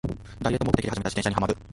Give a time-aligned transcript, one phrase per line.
[0.41, 1.55] ダイエット目的で始めた自転車にハマる